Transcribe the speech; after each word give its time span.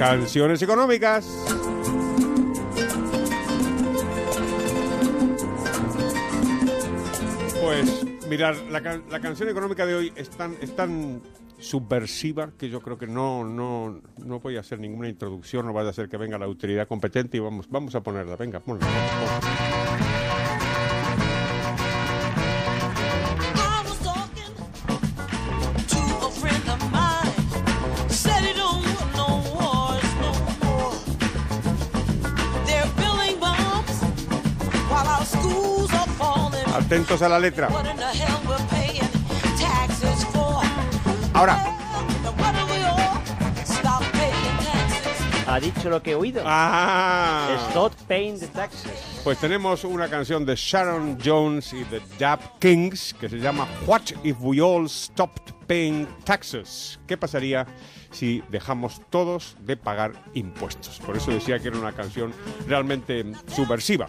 Canciones 0.00 0.62
económicas. 0.62 1.26
Pues 7.62 8.06
mirar, 8.26 8.56
la, 8.70 8.80
la 8.80 9.20
canción 9.20 9.50
económica 9.50 9.84
de 9.84 9.94
hoy 9.94 10.12
es 10.16 10.30
tan, 10.30 10.56
es 10.62 10.74
tan 10.74 11.20
subversiva 11.58 12.50
que 12.56 12.70
yo 12.70 12.80
creo 12.80 12.96
que 12.96 13.06
no, 13.06 13.44
no, 13.44 14.00
no 14.24 14.40
voy 14.40 14.56
a 14.56 14.60
hacer 14.60 14.80
ninguna 14.80 15.10
introducción, 15.10 15.66
no 15.66 15.74
vaya 15.74 15.90
a 15.90 15.92
ser 15.92 16.08
que 16.08 16.16
venga 16.16 16.38
la 16.38 16.46
autoridad 16.46 16.88
competente 16.88 17.36
y 17.36 17.40
vamos, 17.40 17.68
vamos 17.68 17.94
a 17.94 18.02
ponerla. 18.02 18.36
Venga, 18.36 18.60
ponla. 18.60 18.86
ponla. 18.86 19.70
Atentos 36.90 37.22
a 37.22 37.28
la 37.28 37.38
letra. 37.38 37.68
What 37.68 37.86
in 37.86 37.96
the 37.96 38.02
hell 38.02 38.40
we're 38.48 38.58
paying 38.68 39.08
taxes 39.58 40.24
for? 40.32 40.60
Ahora. 41.34 41.54
Well, 42.22 42.34
why 42.36 42.52
don't 42.52 42.70
we 42.70 42.82
all 42.82 43.64
stop 43.64 44.02
paying 44.12 44.56
taxes? 44.58 45.46
Ha 45.46 45.60
dicho 45.60 45.88
lo 45.90 46.02
que 46.02 46.12
he 46.12 46.14
oído. 46.16 46.42
Ah. 46.44 47.68
Stop 47.70 47.92
paying 48.08 48.38
the 48.40 48.46
taxes. 48.48 48.90
Pues 49.22 49.38
tenemos 49.38 49.84
una 49.84 50.08
canción 50.08 50.44
de 50.46 50.56
Sharon 50.56 51.18
Jones 51.22 51.72
y 51.74 51.84
de 51.84 52.00
Dap 52.18 52.58
Kings 52.58 53.14
que 53.20 53.28
se 53.28 53.38
llama 53.38 53.68
What 53.86 54.12
if 54.24 54.36
we 54.40 54.60
all 54.60 54.88
stopped 54.88 55.52
paying 55.66 56.08
taxes? 56.24 56.98
¿Qué 57.06 57.16
pasaría 57.16 57.66
si 58.10 58.42
dejamos 58.48 59.00
todos 59.10 59.56
de 59.60 59.76
pagar 59.76 60.12
impuestos? 60.34 60.98
Por 61.00 61.16
eso 61.16 61.30
decía 61.30 61.58
que 61.58 61.68
era 61.68 61.78
una 61.78 61.92
canción 61.92 62.32
realmente 62.66 63.24
subversiva. 63.46 64.08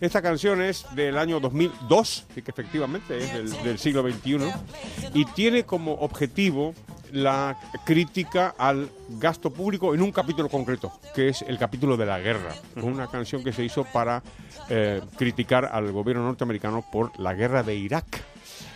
Esta 0.00 0.22
canción 0.22 0.62
es 0.62 0.86
del 0.94 1.18
año 1.18 1.40
2002, 1.40 2.26
y 2.36 2.42
que 2.42 2.50
efectivamente 2.50 3.18
es 3.18 3.32
del, 3.32 3.62
del 3.62 3.78
siglo 3.78 4.02
XXI, 4.02 4.38
y 5.12 5.24
tiene 5.26 5.64
como 5.64 5.92
objetivo 5.94 6.74
la 7.12 7.58
crítica 7.84 8.54
al 8.56 8.90
gasto 9.08 9.50
público 9.50 9.94
en 9.94 10.02
un 10.02 10.12
capítulo 10.12 10.48
concreto, 10.48 10.92
que 11.14 11.28
es 11.28 11.42
el 11.42 11.58
capítulo 11.58 11.96
de 11.96 12.06
la 12.06 12.18
guerra. 12.18 12.54
Una 12.76 13.08
canción 13.08 13.42
que 13.44 13.52
se 13.52 13.64
hizo 13.64 13.84
para 13.84 14.22
eh, 14.68 15.00
criticar 15.16 15.68
al 15.72 15.92
gobierno 15.92 16.24
norteamericano 16.24 16.84
por 16.90 17.18
la 17.18 17.34
guerra 17.34 17.62
de 17.62 17.74
Irak. 17.74 18.06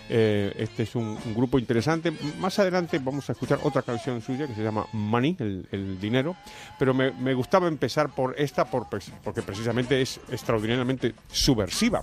Eh, 0.08 0.52
este 0.58 0.82
es 0.82 0.94
un, 0.94 1.18
un 1.24 1.34
grupo 1.34 1.58
interesante. 1.58 2.12
Más 2.38 2.58
adelante 2.58 2.98
vamos 2.98 3.28
a 3.28 3.32
escuchar 3.32 3.58
otra 3.62 3.82
canción 3.82 4.20
suya 4.20 4.46
que 4.46 4.54
se 4.54 4.62
llama 4.62 4.86
Money, 4.92 5.36
el, 5.38 5.66
el 5.72 6.00
dinero. 6.00 6.36
Pero 6.78 6.94
me, 6.94 7.12
me 7.12 7.34
gustaba 7.34 7.68
empezar 7.68 8.10
por 8.10 8.34
esta 8.38 8.64
por, 8.64 8.86
porque 9.22 9.42
precisamente 9.42 10.00
es 10.00 10.20
extraordinariamente 10.30 11.14
subversiva. 11.30 12.02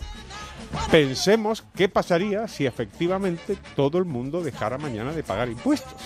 Pensemos 0.89 1.63
qué 1.75 1.89
pasaría 1.89 2.47
si 2.47 2.65
efectivamente 2.65 3.57
todo 3.75 3.97
el 3.97 4.05
mundo 4.05 4.41
dejara 4.41 4.77
mañana 4.77 5.11
de 5.11 5.23
pagar 5.23 5.49
impuestos. 5.49 5.93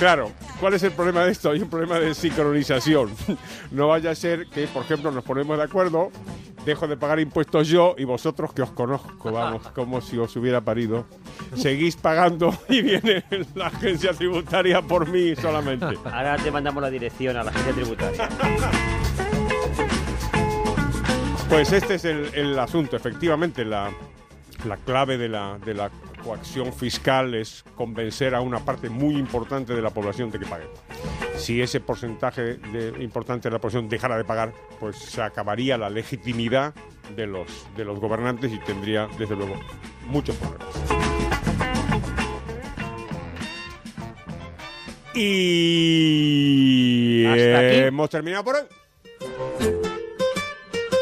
Claro, 0.00 0.32
¿cuál 0.60 0.74
es 0.74 0.82
el 0.82 0.92
problema 0.92 1.24
de 1.24 1.32
esto? 1.32 1.50
Hay 1.50 1.60
un 1.60 1.70
problema 1.70 1.98
de 1.98 2.14
sincronización. 2.14 3.10
No 3.70 3.88
vaya 3.88 4.10
a 4.10 4.14
ser 4.14 4.46
que, 4.46 4.66
por 4.66 4.82
ejemplo, 4.82 5.10
nos 5.10 5.22
ponemos 5.24 5.56
de 5.56 5.62
acuerdo, 5.62 6.10
dejo 6.64 6.88
de 6.88 6.96
pagar 6.96 7.20
impuestos 7.20 7.68
yo 7.68 7.94
y 7.96 8.04
vosotros 8.04 8.52
que 8.52 8.62
os 8.62 8.70
conozco, 8.70 9.32
vamos, 9.32 9.68
como 9.74 10.00
si 10.00 10.18
os 10.18 10.34
hubiera 10.36 10.60
parido, 10.60 11.06
seguís 11.54 11.96
pagando 11.96 12.52
y 12.68 12.82
viene 12.82 13.24
la 13.54 13.68
agencia 13.68 14.12
tributaria 14.12 14.82
por 14.82 15.08
mí 15.08 15.34
solamente. 15.36 15.96
Ahora 16.04 16.36
te 16.36 16.50
mandamos 16.50 16.82
la 16.82 16.90
dirección 16.90 17.36
a 17.36 17.44
la 17.44 17.50
agencia 17.50 17.72
tributaria. 17.72 18.28
Pues 21.48 21.72
este 21.72 21.94
es 21.94 22.04
el, 22.04 22.30
el 22.34 22.58
asunto, 22.58 22.96
efectivamente, 22.96 23.64
la, 23.64 23.90
la 24.66 24.76
clave 24.76 25.16
de 25.16 25.28
la, 25.28 25.58
de 25.64 25.74
la 25.74 25.90
coacción 26.24 26.72
fiscal 26.72 27.34
es 27.34 27.64
convencer 27.74 28.34
a 28.34 28.40
una 28.40 28.60
parte 28.64 28.88
muy 28.90 29.16
importante 29.16 29.74
de 29.74 29.82
la 29.82 29.90
población 29.90 30.30
de 30.30 30.38
que 30.38 30.46
pague. 30.46 30.66
Si 31.36 31.60
ese 31.60 31.80
porcentaje 31.80 32.54
de- 32.54 33.02
importante 33.02 33.48
de 33.48 33.52
la 33.54 33.58
población 33.60 33.88
dejara 33.88 34.16
de 34.16 34.24
pagar, 34.24 34.52
pues 34.78 34.96
se 34.96 35.22
acabaría 35.22 35.76
la 35.78 35.90
legitimidad 35.90 36.74
de 37.16 37.26
los, 37.26 37.66
de 37.76 37.84
los 37.84 37.98
gobernantes 37.98 38.52
y 38.52 38.58
tendría, 38.60 39.08
desde 39.18 39.34
luego, 39.36 39.54
muchos 40.06 40.36
problemas. 40.36 40.68
Y 45.90 47.24
Hasta 47.26 47.58
aquí. 47.58 47.76
hemos 47.78 48.10
terminado 48.10 48.44
por 48.44 48.56
hoy. 48.56 48.62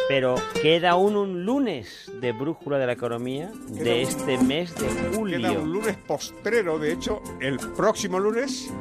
Pero 0.09 0.37
queda 0.63 0.91
aún 0.93 1.17
un 1.17 1.45
lunes 1.45 2.11
de 2.21 2.33
brújula 2.33 2.79
de 2.79 2.87
la 2.87 2.93
economía 2.95 3.51
de 3.69 4.03
este 4.03 4.39
mes 4.39 4.75
de 4.75 4.87
Queda 4.87 5.09
un 5.11 5.15
julio. 5.17 5.65
lunes 5.65 5.97
postrero, 6.07 6.79
de 6.79 6.93
hecho, 6.93 7.21
el 7.41 7.59
próximo 7.59 8.19
lunes, 8.19 8.73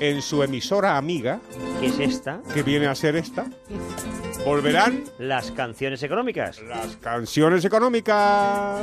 en 0.00 0.22
su 0.22 0.42
emisora 0.42 0.96
amiga, 0.96 1.40
que 1.80 1.86
es 1.86 1.98
esta? 2.00 2.40
que 2.54 2.62
viene 2.62 2.86
a 2.86 2.94
ser 2.94 3.16
esta, 3.16 3.46
volverán 4.46 5.04
Las 5.18 5.50
canciones 5.52 6.02
económicas. 6.02 6.62
las 6.62 6.96
canciones 6.96 7.62
económicas. 7.66 8.80